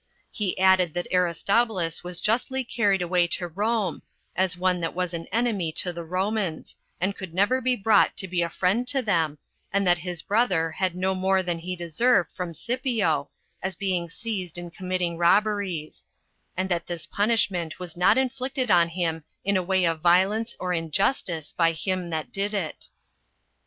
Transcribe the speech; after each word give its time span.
He 0.31 0.57
added, 0.57 0.95
that 0.95 1.05
Aristobulus 1.13 2.03
was 2.03 2.19
justly 2.19 2.63
carried 2.63 3.03
away 3.03 3.27
to 3.37 3.47
Rome, 3.47 4.01
as 4.35 4.57
one 4.57 4.81
that 4.81 4.95
was 4.95 5.13
an 5.13 5.27
enemy 5.27 5.71
to 5.73 5.93
the 5.93 6.03
Romans, 6.03 6.75
and 6.99 7.15
could 7.15 7.35
never 7.35 7.61
be 7.61 7.75
brought 7.75 8.17
to 8.17 8.27
be 8.27 8.41
a 8.41 8.49
friend 8.49 8.87
to 8.87 9.03
them, 9.03 9.37
and 9.71 9.85
that 9.85 9.99
his 9.99 10.23
brother 10.23 10.71
had 10.71 10.95
no 10.95 11.13
more 11.13 11.43
than 11.43 11.59
he 11.59 11.75
deserved 11.75 12.31
from 12.31 12.55
Scipio, 12.55 13.29
as 13.61 13.75
being 13.75 14.09
seized 14.09 14.57
in 14.57 14.71
committing 14.71 15.17
robberies; 15.19 16.03
and 16.57 16.67
that 16.67 16.87
this 16.87 17.05
punishment 17.05 17.77
was 17.77 17.95
not 17.95 18.17
inflicted 18.17 18.71
on 18.71 18.89
him 18.89 19.23
in 19.45 19.55
a 19.55 19.61
way 19.61 19.85
of 19.85 20.01
violence 20.01 20.57
or 20.59 20.73
injustice 20.73 21.51
by 21.55 21.73
him 21.73 22.09
that 22.09 22.31
did 22.31 22.55
it. 22.55 22.89